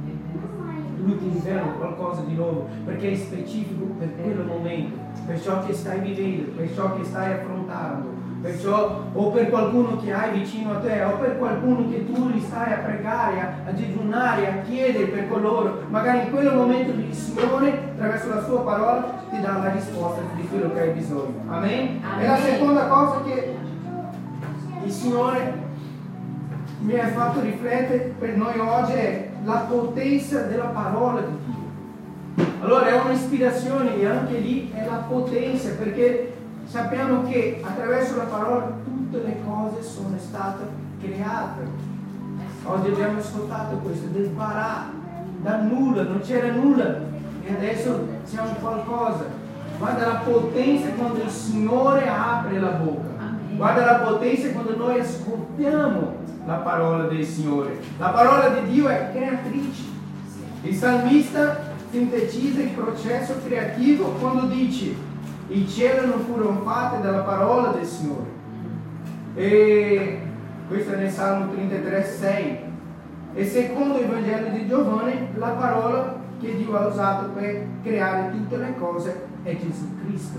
Lui 1.02 1.18
ti 1.18 1.30
rivela 1.32 1.62
qualcosa 1.62 2.20
di 2.22 2.34
nuovo 2.34 2.68
perché 2.84 3.12
è 3.12 3.16
specifico 3.16 3.86
per 3.98 4.14
quel 4.20 4.44
momento, 4.46 4.96
per 5.26 5.40
ciò 5.40 5.64
che 5.64 5.72
stai 5.72 6.00
vivendo, 6.00 6.52
per 6.52 6.72
ciò 6.74 6.94
che 6.94 7.04
stai 7.04 7.32
affrontando, 7.32 8.20
Perciò, 8.42 9.04
o 9.12 9.30
per 9.30 9.50
qualcuno 9.50 10.00
che 10.02 10.12
hai 10.12 10.40
vicino 10.40 10.72
a 10.72 10.80
te, 10.80 11.00
o 11.04 11.16
per 11.16 11.38
qualcuno 11.38 11.88
che 11.88 12.04
tu 12.12 12.28
li 12.28 12.40
stai 12.40 12.72
a 12.72 12.78
pregare, 12.78 13.40
a, 13.40 13.68
a 13.68 13.70
digiunare, 13.70 14.48
a 14.48 14.62
chiedere 14.62 15.04
per 15.04 15.28
coloro, 15.28 15.82
magari 15.88 16.24
in 16.24 16.32
quel 16.32 16.52
momento 16.52 16.90
il 16.90 17.14
Signore, 17.14 17.92
attraverso 17.92 18.34
la 18.34 18.42
sua 18.42 18.62
parola, 18.62 19.22
ti 19.30 19.40
dà 19.40 19.58
la 19.58 19.70
risposta 19.70 20.22
di 20.34 20.44
quello 20.48 20.72
che 20.72 20.80
hai 20.80 20.90
bisogno. 20.90 21.34
Amen? 21.46 22.00
Amen. 22.02 22.24
E 22.24 22.26
la 22.26 22.36
seconda 22.36 22.86
cosa 22.88 23.22
che 23.22 23.54
il 24.84 24.90
Signore 24.90 25.70
mi 26.80 26.98
ha 26.98 27.08
fatto 27.08 27.40
riflettere 27.40 28.14
per 28.18 28.36
noi 28.36 28.58
oggi 28.58 28.92
è 28.92 29.30
la 29.44 29.66
potenza 29.68 30.42
della 30.42 30.66
parola 30.66 31.20
di 31.20 31.36
Dio. 31.46 32.44
Allora 32.60 32.86
è 32.86 33.00
un'ispirazione 33.00 33.96
e 33.96 34.06
anche 34.06 34.38
lì 34.38 34.72
è 34.72 34.84
la 34.84 35.04
potenza 35.08 35.70
perché 35.78 36.34
sappiamo 36.64 37.24
che 37.28 37.62
attraverso 37.64 38.16
la 38.16 38.24
parola 38.24 38.72
tutte 38.84 39.22
le 39.22 39.36
cose 39.44 39.82
sono 39.82 40.16
state 40.18 40.64
create. 41.00 41.90
Oggi 42.64 42.90
abbiamo 42.90 43.18
ascoltato 43.18 43.76
questo, 43.76 44.06
del 44.08 44.28
barà, 44.28 44.90
da 45.40 45.60
nulla, 45.62 46.02
non 46.02 46.20
c'era 46.20 46.52
nulla 46.52 47.00
e 47.44 47.54
adesso 47.54 48.06
siamo 48.24 48.52
qualcosa. 48.60 49.40
Guarda 49.78 50.06
la 50.06 50.20
potenza 50.24 50.88
quando 50.90 51.22
il 51.22 51.30
Signore 51.30 52.08
apre 52.08 52.60
la 52.60 52.70
bocca. 52.70 53.11
Guarda 53.56 53.84
la 53.84 53.98
potenza 53.98 54.50
quando 54.50 54.76
noi 54.76 55.00
ascoltiamo 55.00 56.14
la 56.46 56.54
parola 56.54 57.04
del 57.04 57.24
Signore. 57.24 57.78
La 57.98 58.08
parola 58.08 58.48
di 58.48 58.72
Dio 58.72 58.88
è 58.88 59.10
creatrice. 59.12 59.82
Il 60.62 60.74
salmista 60.74 61.70
sintetizza 61.90 62.60
il 62.60 62.70
processo 62.70 63.34
creativo 63.44 64.06
quando 64.18 64.46
dice 64.46 64.94
i 65.48 65.68
cieli 65.68 66.06
non 66.06 66.20
furono 66.20 66.62
fatti 66.64 67.02
dalla 67.02 67.20
parola 67.20 67.72
del 67.72 67.84
Signore. 67.84 68.30
E 69.34 70.20
questo 70.68 70.92
è 70.92 70.96
nel 70.96 71.10
Salmo 71.10 71.52
33, 71.52 72.04
6. 72.04 72.58
E 73.34 73.46
secondo 73.46 73.98
il 73.98 74.06
Vangelo 74.06 74.48
di 74.48 74.66
Giovanni, 74.66 75.28
la 75.36 75.50
parola 75.50 76.16
che 76.40 76.56
Dio 76.56 76.76
ha 76.76 76.86
usato 76.86 77.28
per 77.30 77.66
creare 77.82 78.30
tutte 78.30 78.56
le 78.56 78.74
cose 78.78 79.26
è 79.42 79.56
Gesù 79.56 79.88
Cristo. 80.04 80.38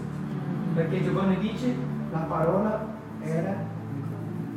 Perché 0.74 1.04
Giovanni 1.04 1.38
dice 1.38 1.76
la 2.12 2.20
parola 2.20 2.93
era 3.26 3.56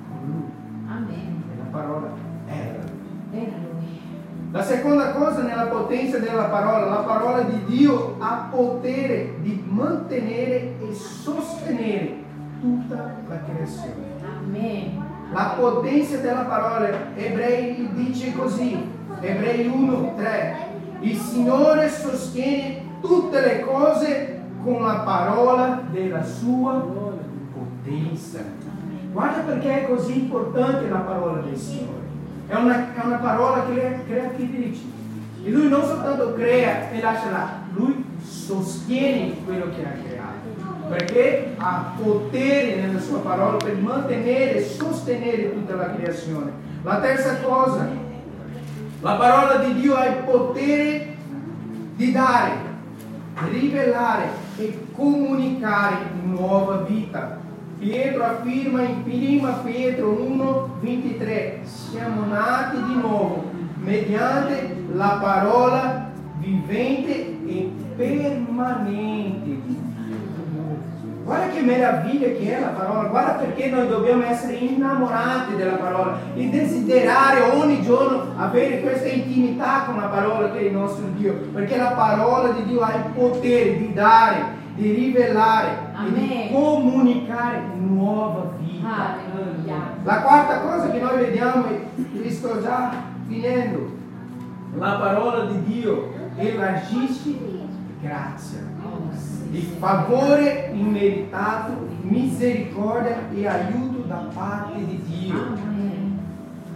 con 0.08 0.26
lui. 0.26 0.50
Amen. 0.88 1.42
E 1.52 1.56
la 1.58 1.70
parola 1.70 2.08
era. 2.46 2.84
Era 3.32 3.56
lui. 3.62 4.00
La 4.52 4.62
seconda 4.62 5.12
cosa 5.12 5.42
nella 5.42 5.66
potenza 5.66 6.18
della 6.18 6.44
parola, 6.44 6.86
la 6.86 7.02
parola 7.02 7.42
di 7.42 7.64
Dio 7.66 8.16
ha 8.18 8.48
potere 8.50 9.34
di 9.40 9.62
mantenere 9.66 10.76
e 10.80 10.94
sostenere 10.94 12.24
tutta 12.60 13.16
la 13.28 13.38
creazione. 13.44 14.04
Amen. 14.38 15.04
La 15.32 15.54
potenza 15.58 16.18
della 16.18 16.44
parola, 16.44 16.88
Ebrei 17.16 17.88
dice 17.92 18.32
così, 18.32 18.88
Ebrei 19.20 19.66
1, 19.66 20.14
3, 20.16 20.56
il 21.00 21.16
Signore 21.16 21.90
sostiene 21.90 22.82
tutte 23.00 23.40
le 23.40 23.60
cose 23.60 24.40
con 24.62 24.82
la 24.82 25.00
parola 25.00 25.82
della 25.90 26.22
sua 26.22 26.82
potenza. 27.86 28.40
Guarda 29.12 29.40
perché 29.40 29.82
è 29.82 29.86
così 29.86 30.18
importante 30.18 30.88
la 30.88 30.98
parola 30.98 31.40
del 31.40 31.56
Signore. 31.56 32.04
È 32.48 32.54
una, 32.54 32.94
è 32.94 33.04
una 33.04 33.16
parola 33.16 33.64
che 33.66 33.82
è 33.82 34.04
creatrice. 34.06 34.94
E 35.44 35.50
lui 35.50 35.68
non 35.68 35.82
soltanto 35.84 36.34
crea 36.34 36.90
e 36.90 37.00
lascia 37.00 37.30
là, 37.30 37.48
lui 37.72 38.04
sostiene 38.20 39.44
quello 39.44 39.68
che 39.70 39.84
ha 39.84 39.92
creato. 40.02 40.34
Perché 40.88 41.54
ha 41.56 41.92
potere 42.00 42.76
nella 42.76 43.00
sua 43.00 43.20
parola 43.20 43.56
per 43.56 43.76
mantenere 43.76 44.56
e 44.56 44.64
sostenere 44.64 45.52
tutta 45.52 45.74
la 45.74 45.94
creazione. 45.94 46.52
La 46.82 47.00
terza 47.00 47.40
cosa, 47.40 47.88
la 49.00 49.14
parola 49.14 49.64
di 49.64 49.80
Dio 49.80 49.94
ha 49.94 50.06
il 50.06 50.22
potere 50.24 51.14
di 51.96 52.12
dare, 52.12 52.52
rivelare 53.50 54.28
e 54.58 54.86
comunicare 54.92 55.96
nuova 56.22 56.78
vita. 56.78 57.44
Pietro 57.78 58.24
afferma 58.24 58.82
in 58.82 59.02
1 59.04 59.60
Pietro 59.62 60.08
1, 60.08 60.68
23, 60.80 61.60
siamo 61.64 62.24
nati 62.24 62.82
di 62.82 62.94
nuovo 62.94 63.50
mediante 63.82 64.84
la 64.94 65.18
parola 65.20 66.10
vivente 66.38 67.36
e 67.46 67.70
permanente 67.96 69.44
di 69.44 69.62
Dio. 69.66 69.84
Guarda 71.22 71.48
che 71.48 71.60
meraviglia 71.60 72.28
che 72.28 72.56
è 72.56 72.60
la 72.60 72.68
parola, 72.68 73.08
guarda 73.08 73.32
perché 73.32 73.68
noi 73.68 73.88
dobbiamo 73.88 74.24
essere 74.24 74.54
innamorati 74.54 75.56
della 75.56 75.74
parola 75.74 76.18
e 76.34 76.48
desiderare 76.48 77.42
ogni 77.42 77.82
giorno 77.82 78.32
avere 78.36 78.80
questa 78.80 79.08
intimità 79.08 79.82
con 79.84 79.96
la 79.96 80.06
parola 80.06 80.50
che 80.50 80.60
è 80.60 80.62
il 80.62 80.72
nostro 80.72 81.04
Dio, 81.14 81.34
perché 81.52 81.76
la 81.76 81.90
parola 81.90 82.52
di 82.52 82.64
Dio 82.64 82.80
ha 82.80 82.94
il 82.94 83.10
potere 83.12 83.76
di 83.76 83.92
dare, 83.92 84.64
di 84.76 84.92
rivelare 84.92 85.92
e 86.06 86.12
di 86.12 86.52
comunicare 86.52 87.62
nuova 87.76 88.52
vita. 88.58 89.14
Alleluia. 89.14 89.94
La 90.04 90.20
quarta 90.20 90.60
cosa 90.60 90.90
che 90.90 91.00
noi 91.00 91.18
vediamo, 91.18 91.64
e 91.66 92.30
sto 92.30 92.60
già 92.60 92.92
finendo, 93.26 93.90
la 94.76 94.92
parola 94.92 95.46
di 95.46 95.62
Dio 95.64 96.12
elargisce 96.36 97.38
grazia, 98.02 98.60
di 99.48 99.60
favore 99.78 100.70
immeritato, 100.72 101.72
misericordia 102.02 103.28
e 103.34 103.46
aiuto 103.46 104.06
da 104.06 104.28
parte 104.32 104.84
di 104.84 105.02
Dio. 105.08 105.74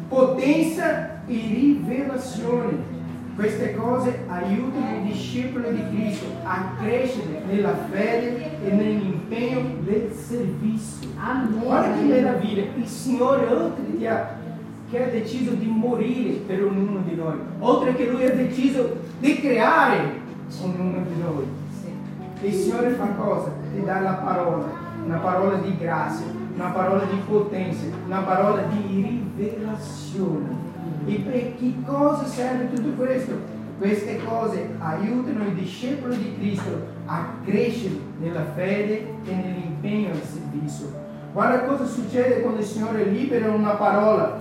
Potenza 0.09 1.23
e 1.27 1.35
rivelazione. 1.35 2.99
Queste 3.41 3.75
cose 3.75 4.19
aiutano 4.27 4.97
il 4.97 5.13
discepolo 5.13 5.71
di 5.71 5.83
Cristo 5.89 6.27
a 6.43 6.73
crescere 6.79 7.41
nella 7.47 7.75
fede 7.91 8.63
e 8.63 8.71
nell'impegno 8.71 9.77
del 9.81 10.13
servizio. 10.13 11.09
Amen. 11.19 11.59
Guarda 11.59 11.95
che 11.95 12.03
meraviglia, 12.03 12.65
il 12.77 12.87
Signore 12.87 13.47
oltre 13.47 13.97
che 13.99 14.09
ha, 14.09 14.37
che 14.91 15.05
ha 15.05 15.09
deciso 15.09 15.53
di 15.53 15.65
morire 15.65 16.33
per 16.47 16.63
ognuno 16.63 17.01
di 17.01 17.15
noi, 17.15 17.39
oltre 17.61 17.95
che 17.95 18.11
Lui 18.11 18.27
ha 18.27 18.35
deciso 18.35 18.97
di 19.21 19.41
creare 19.41 20.21
ognuno 20.63 21.03
di 21.09 21.23
noi. 21.23 21.45
Il 22.43 22.53
Signore 22.53 22.91
fa 22.91 23.07
cosa? 23.07 23.53
Ti 23.73 23.83
dà 23.83 24.01
la 24.01 24.21
parola, 24.23 24.67
una 25.03 25.17
parola 25.17 25.57
di 25.57 25.79
grazia, 25.79 26.27
una 26.55 26.69
parola 26.73 27.05
di 27.05 27.17
potenza, 27.27 27.87
una 28.05 28.21
parola 28.21 28.65
di 28.65 29.25
rivelazione. 29.35 30.70
E 31.07 31.15
per 31.15 31.57
che 31.57 31.75
cosa 31.87 32.27
serve 32.27 32.73
tutto 32.73 32.91
questo? 32.91 33.33
Queste 33.79 34.21
cose 34.23 34.69
aiutano 34.79 35.45
il 35.45 35.55
discepolo 35.55 36.15
di 36.15 36.35
Cristo 36.39 36.87
a 37.07 37.29
crescere 37.45 37.99
nella 38.21 38.45
fede 38.55 39.15
e 39.25 39.35
nell'impegno 39.35 40.11
al 40.11 40.21
servizio. 40.23 40.93
Guarda 41.33 41.65
cosa 41.65 41.87
succede 41.87 42.43
quando 42.43 42.61
il 42.61 42.67
Signore 42.67 43.05
libera 43.05 43.51
una 43.51 43.71
parola. 43.71 44.39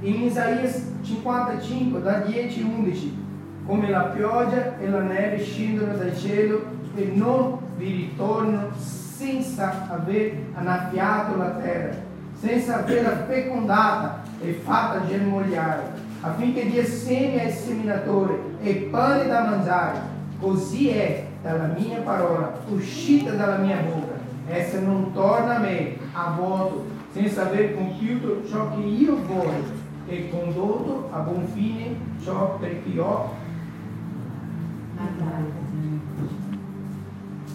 In 0.00 0.22
Isaia 0.22 0.68
55, 1.02 2.02
da 2.02 2.18
10 2.18 2.62
a 2.62 2.78
11, 2.78 3.18
come 3.66 3.90
la 3.90 4.04
pioggia 4.04 4.78
e 4.78 4.88
la 4.88 5.02
neve 5.02 5.42
scendono 5.42 5.96
dal 5.96 6.16
cielo 6.16 6.64
e 6.94 7.12
non 7.14 7.58
vi 7.76 7.92
ritornano 7.92 8.70
senza 8.76 9.86
aver 9.90 10.32
annaffiato 10.54 11.36
la 11.36 11.50
terra, 11.50 11.94
senza 12.32 12.78
averla 12.78 13.24
fecondata 13.26 14.22
e 14.40 14.52
fatta 14.64 15.06
germogliare, 15.06 15.92
affinché 16.20 16.66
dia 16.70 16.84
seme 16.84 17.44
al 17.44 17.52
seminatore 17.52 18.38
e 18.60 18.88
pane 18.90 19.26
da 19.26 19.42
mangiare. 19.42 20.00
Così 20.40 20.90
è 20.90 21.26
dalla 21.42 21.74
mia 21.76 22.00
parola, 22.00 22.60
uscita 22.68 23.32
dalla 23.32 23.58
mia 23.58 23.78
bocca. 23.78 24.16
Essa 24.46 24.80
non 24.80 25.12
torna 25.12 25.56
a 25.56 25.58
me 25.58 25.96
a 26.12 26.34
vuoto, 26.36 26.86
senza 27.12 27.46
aver 27.46 27.74
compiuto 27.74 28.46
ciò 28.48 28.74
che 28.74 28.80
io 28.80 29.16
voglio 29.26 29.86
e 30.06 30.30
condotto 30.30 31.10
a 31.12 31.18
buon 31.18 31.46
fine 31.52 31.96
ciò 32.22 32.56
per 32.58 32.82
cui 32.82 32.98
ho 32.98 33.46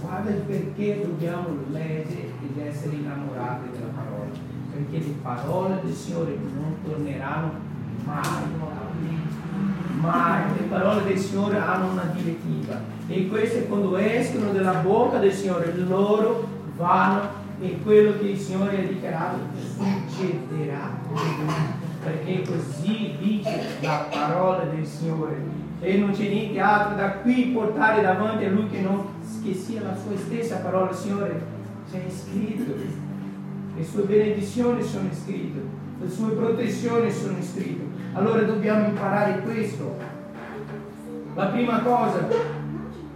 Guarda 0.01 0.29
il 0.29 0.41
perché 0.41 1.01
dobbiamo 1.01 1.47
leggere 1.71 2.31
ed 2.41 2.57
essere 2.65 2.95
innamorati 2.95 3.69
della 3.71 3.91
parola. 3.95 4.52
Perché 4.73 5.05
le 5.05 5.13
parole 5.21 5.79
del 5.83 5.93
Signore 5.93 6.35
non 6.55 6.75
torneranno 6.83 7.51
mai. 8.05 8.21
Mai. 9.99 10.41
Le 10.57 10.63
parole 10.67 11.03
del 11.03 11.17
Signore 11.17 11.59
hanno 11.59 11.91
una 11.91 12.11
direttiva. 12.15 12.81
E 13.07 13.27
queste 13.27 13.67
quando 13.67 13.95
escono 13.97 14.51
dalla 14.51 14.79
bocca 14.79 15.19
del 15.19 15.31
Signore, 15.31 15.73
loro 15.87 16.47
vanno 16.75 17.41
e 17.61 17.79
quello 17.83 18.17
che 18.17 18.29
il 18.29 18.37
Signore 18.37 18.83
ha 18.83 18.87
dichiarato 18.87 19.37
succederà. 19.55 20.89
Perché 22.03 22.41
così 22.41 23.15
dice 23.19 23.77
la 23.81 24.07
parola 24.09 24.63
del 24.63 24.85
Signore. 24.85 25.61
E 25.79 25.97
non 25.97 26.11
c'è 26.11 26.27
niente 26.29 26.59
altro 26.59 26.95
da 26.95 27.11
qui 27.17 27.51
portare 27.53 28.01
davanti 28.01 28.45
a 28.45 28.49
Lui 28.49 28.69
che 28.69 28.81
non 28.81 29.05
che 29.43 29.79
la 29.81 29.93
sua 29.93 30.15
stessa 30.15 30.57
parola, 30.57 30.93
Signore, 30.93 31.41
c'è 31.91 32.01
scritto. 32.09 33.02
Le 33.75 33.83
sue 33.83 34.03
benedizioni 34.03 34.83
sono 34.83 35.09
scritte, 35.11 35.59
le 35.99 36.09
sue 36.09 36.33
protezioni 36.33 37.11
sono 37.11 37.37
scritte. 37.41 37.83
Allora 38.13 38.41
dobbiamo 38.43 38.87
imparare 38.87 39.41
questo. 39.41 39.97
La 41.33 41.45
prima 41.47 41.79
cosa 41.79 42.27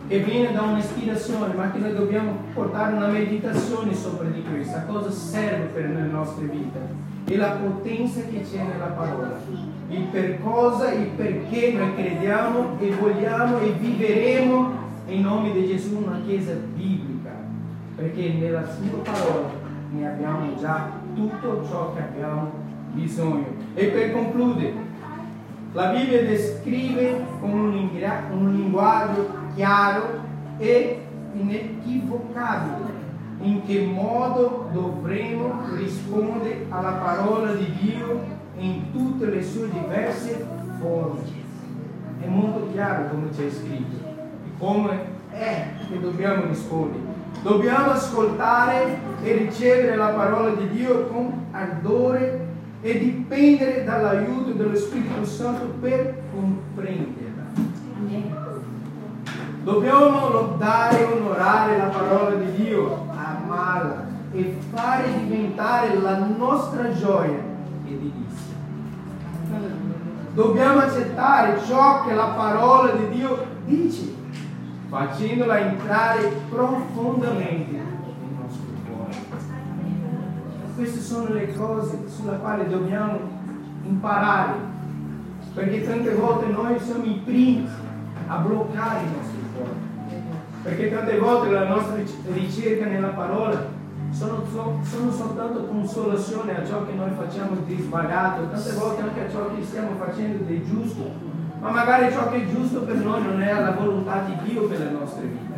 che 0.07 0.19
viene 0.19 0.53
da 0.53 0.63
un'ispirazione, 0.63 1.53
ma 1.53 1.69
che 1.69 1.77
noi 1.77 1.93
dobbiamo 1.93 2.31
portare 2.55 2.95
una 2.95 3.07
meditazione 3.07 3.93
sopra 3.93 4.29
di 4.29 4.41
questa, 4.41 4.85
cosa 4.85 5.11
serve 5.11 5.65
per 5.65 5.89
le 5.91 6.01
nostre 6.09 6.45
vite 6.45 7.05
e 7.25 7.37
la 7.37 7.59
potenza 7.61 8.21
che 8.21 8.41
c'è 8.41 8.63
nella 8.63 8.85
parola, 8.85 9.37
il 9.89 10.03
per 10.05 10.41
cosa, 10.41 10.91
il 10.91 11.09
perché 11.09 11.73
noi 11.73 11.93
crediamo 11.93 12.79
e 12.79 12.89
vogliamo 12.91 13.59
e 13.59 13.71
viveremo 13.73 14.71
in 15.07 15.21
nome 15.21 15.51
di 15.51 15.67
Gesù 15.67 15.97
una 15.97 16.19
chiesa 16.25 16.53
biblica, 16.73 17.31
perché 17.95 18.33
nella 18.33 18.65
sua 18.65 18.97
parola 19.03 19.66
ne 19.91 20.07
abbiamo 20.07 20.55
già 20.59 20.89
tutto 21.15 21.65
ciò 21.69 21.93
che 21.93 22.01
abbiamo 22.01 22.51
bisogno. 22.91 23.45
E 23.73 23.85
per 23.87 24.13
concludere, 24.13 24.73
La 25.73 25.91
Bibbia 25.91 26.23
descrive 26.23 27.25
con 27.39 27.51
un, 27.51 27.89
un 28.31 28.51
linguaggio 28.53 29.29
chiaro 29.53 30.19
e 30.57 31.01
inequivocabile 31.33 33.05
in 33.41 33.63
che 33.65 33.85
modo 33.85 34.69
dovremo 34.71 35.61
rispondere 35.75 36.65
alla 36.69 36.93
parola 36.93 37.53
di 37.53 37.71
Dio 37.79 38.23
in 38.57 38.91
tutte 38.91 39.25
le 39.27 39.43
sue 39.43 39.69
diverse 39.69 40.45
forme. 40.79 41.21
È 42.19 42.27
molto 42.27 42.69
chiaro 42.71 43.09
come 43.09 43.29
c'è 43.29 43.49
scritto 43.51 44.05
e 44.05 44.57
come 44.57 44.99
è 45.31 45.67
che 45.87 45.99
dobbiamo 45.99 46.45
rispondere. 46.45 47.16
Dobbiamo 47.41 47.91
ascoltare 47.91 48.99
e 49.23 49.33
ricevere 49.33 49.95
la 49.95 50.09
parola 50.09 50.49
di 50.55 50.69
Dio 50.69 51.07
con 51.07 51.45
ardore 51.51 52.45
e 52.81 52.99
dipendere 52.99 53.83
dall'aiuto 53.83 54.51
dello 54.51 54.75
Spirito 54.75 55.23
Santo 55.25 55.65
per 55.79 56.21
comprenderla. 56.31 57.43
Dobbiamo 59.63 60.29
lodare 60.29 60.99
e 60.99 61.13
onorare 61.13 61.77
la 61.77 61.87
parola 61.87 62.35
di 62.35 62.63
Dio, 62.63 63.05
amarla 63.11 64.05
e 64.31 64.57
fare 64.73 65.03
diventare 65.23 65.99
la 65.99 66.17
nostra 66.17 66.93
gioia 66.93 67.39
e 67.85 67.89
delizia. 67.89 68.55
Dobbiamo 70.33 70.79
accettare 70.79 71.59
ciò 71.65 72.05
che 72.05 72.13
la 72.13 72.27
parola 72.27 72.91
di 72.91 73.09
Dio 73.09 73.45
dice, 73.65 74.13
facendola 74.89 75.59
entrare 75.59 76.31
profondamente 76.49 77.71
nel 77.71 78.37
nostro 78.39 78.65
cuore. 78.85 79.15
Queste 80.75 80.99
sono 81.01 81.33
le 81.33 81.53
cose 81.53 82.07
sulle 82.07 82.37
quali 82.37 82.69
dobbiamo 82.69 83.19
imparare, 83.83 84.53
perché 85.53 85.83
tante 85.83 86.13
volte 86.13 86.45
noi 86.47 86.79
siamo 86.79 87.03
i 87.03 87.21
primi 87.23 87.67
a 88.27 88.37
bloccare 88.37 89.03
il 89.03 89.11
nostro 89.11 89.39
cuore. 89.55 89.85
Perché 90.63 90.91
tante 90.91 91.17
volte 91.17 91.49
la 91.49 91.67
nostra 91.67 91.95
ricerca 92.33 92.85
nella 92.85 93.09
parola 93.09 93.75
sono, 94.11 94.43
so- 94.51 94.79
sono 94.83 95.11
soltanto 95.11 95.65
consolazione 95.65 96.57
a 96.57 96.65
ciò 96.65 96.85
che 96.85 96.93
noi 96.93 97.11
facciamo 97.17 97.55
di 97.65 97.77
sbagliato, 97.81 98.49
tante 98.49 98.71
volte 98.73 99.01
anche 99.01 99.25
a 99.25 99.29
ciò 99.29 99.53
che 99.53 99.63
stiamo 99.63 99.91
facendo 99.97 100.43
di 100.43 100.63
giusto, 100.65 101.35
ma 101.67 101.73
magari 101.73 102.13
ciò 102.13 102.29
che 102.29 102.37
è 102.37 102.47
giusto 102.47 102.83
per 102.83 102.95
noi 102.95 103.21
non 103.23 103.41
è 103.41 103.53
la 103.53 103.71
volontà 103.71 104.23
di 104.25 104.49
Dio 104.49 104.67
per 104.67 104.79
le 104.79 104.89
nostre 104.89 105.23
vite. 105.23 105.55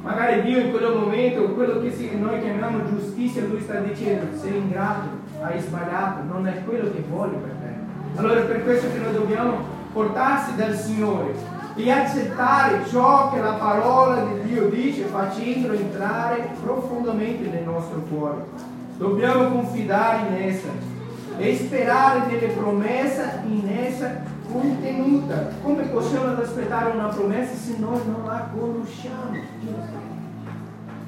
Magari 0.00 0.40
Dio 0.42 0.60
in 0.60 0.70
quel 0.70 0.94
momento, 0.94 1.52
quello 1.52 1.80
che 1.80 2.10
noi 2.18 2.40
chiamiamo 2.40 2.88
giustizia, 2.88 3.44
Lui 3.44 3.60
sta 3.60 3.80
dicendo, 3.80 4.34
sei 4.34 4.56
ingrato, 4.56 5.08
hai 5.42 5.60
sbagliato, 5.60 6.22
non 6.26 6.46
è 6.46 6.64
quello 6.64 6.90
che 6.90 7.04
vuole 7.06 7.34
per 7.34 7.50
te. 7.50 8.18
Allora 8.18 8.40
è 8.40 8.44
per 8.44 8.64
questo 8.64 8.90
che 8.90 8.98
noi 8.98 9.12
dobbiamo 9.12 9.58
portarsi 9.92 10.56
dal 10.56 10.74
Signore 10.74 11.34
e 11.74 11.90
accettare 11.90 12.86
ciò 12.88 13.30
che 13.30 13.40
la 13.40 13.52
parola 13.52 14.22
di 14.22 14.48
Dio 14.48 14.68
dice, 14.70 15.02
facendolo 15.02 15.74
entrare 15.74 16.48
profondamente 16.62 17.46
nel 17.50 17.64
nostro 17.64 18.00
cuore. 18.08 18.46
Dobbiamo 18.96 19.50
confidare 19.50 20.28
in 20.28 20.48
essa 20.48 20.68
e 21.38 21.56
sperare 21.56 22.26
nelle 22.26 22.48
promesse 22.48 23.42
in 23.46 23.68
essa 23.68 24.22
contenuta. 24.50 25.48
Come 25.62 25.84
possiamo 25.84 26.40
aspettare 26.40 26.90
una 26.90 27.08
promessa 27.08 27.54
se 27.54 27.76
noi 27.78 28.00
non 28.06 28.26
la 28.26 28.48
conosciamo? 28.52 29.36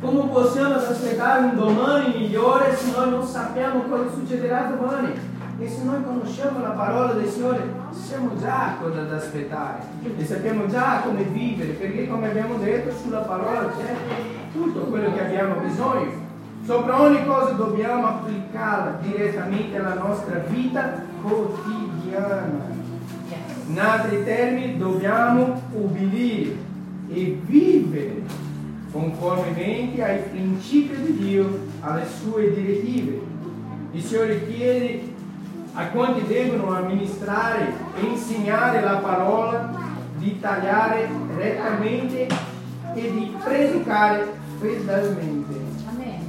Come 0.00 0.28
possiamo 0.30 0.74
aspettare 0.74 1.44
un 1.44 1.56
domani 1.56 2.18
migliore 2.18 2.74
se 2.74 2.90
noi 2.96 3.10
non 3.10 3.26
sappiamo 3.26 3.82
cosa 3.82 4.10
succederà 4.10 4.72
domani? 4.74 5.12
E 5.58 5.68
se 5.68 5.82
noi 5.82 6.02
conosciamo 6.02 6.62
la 6.62 6.70
parola 6.70 7.12
del 7.12 7.28
Signore, 7.28 7.70
sappiamo 7.90 8.30
già 8.40 8.76
cosa 8.80 9.02
da 9.02 9.16
aspettare 9.16 9.82
e 10.16 10.24
sappiamo 10.24 10.66
già 10.68 11.02
come 11.04 11.22
vivere, 11.24 11.72
perché 11.72 12.08
come 12.08 12.30
abbiamo 12.30 12.56
detto 12.56 12.96
sulla 12.96 13.18
parola 13.18 13.70
c'è 13.76 13.94
tutto 14.54 14.80
quello 14.86 15.12
che 15.12 15.20
abbiamo 15.20 15.60
bisogno. 15.60 16.19
Sopra 16.70 17.00
ogni 17.02 17.26
cosa 17.26 17.50
dobbiamo 17.54 18.06
applicarla 18.06 19.00
direttamente 19.02 19.76
alla 19.76 19.94
nostra 19.94 20.38
vita 20.46 21.02
quotidiana. 21.20 22.64
In 23.66 23.80
altri 23.80 24.22
termini, 24.22 24.78
dobbiamo 24.78 25.60
ubbidire 25.72 26.54
e 27.08 27.40
vivere 27.44 28.22
conformemente 28.92 30.00
ai 30.04 30.22
principi 30.30 30.94
di 30.94 31.16
Dio, 31.16 31.58
alle 31.80 32.06
sue 32.06 32.54
direttive. 32.54 33.20
Il 33.90 34.02
Signore 34.04 34.46
chiede 34.46 35.12
a 35.72 35.86
quanti 35.88 36.24
devono 36.24 36.72
amministrare 36.72 37.72
e 38.00 38.04
insegnare 38.06 38.80
la 38.80 38.98
parola 38.98 39.72
di 40.18 40.38
tagliare 40.38 41.08
rettamente 41.36 42.28
e 42.94 43.10
di 43.10 43.34
predicare 43.42 44.24
fedelmente. 44.60 45.59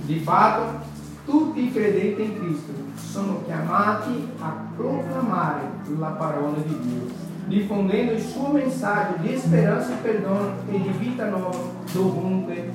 Di 0.04 0.20
fatto, 0.20 0.80
tutti 1.26 1.66
i 1.66 1.72
credenti 1.72 2.24
in 2.24 2.40
Cristo 2.40 2.72
sono 2.96 3.44
chiamati 3.46 4.30
a 4.40 4.68
proclamare 4.76 5.62
la 5.98 6.08
parola 6.08 6.58
di 6.58 6.80
Dio, 6.80 7.14
diffondendo 7.46 8.14
il 8.14 8.22
suo 8.22 8.52
messaggio 8.52 9.22
di 9.22 9.38
speranza 9.38 9.94
e 9.94 10.02
perdono 10.02 10.54
e 10.70 10.82
di 10.82 10.90
vita 10.98 11.30
nuova 11.30 11.58
dovunque 11.92 12.72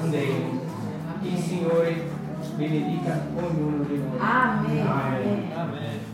andremo. 0.00 0.60
Il 1.22 1.36
Signore 1.36 2.08
benedica 2.56 3.20
ognuno 3.36 3.84
di 3.84 3.98
noi. 3.98 4.18
Amen. 4.18 4.86
Amen. 4.86 5.52
Amen. 5.54 6.09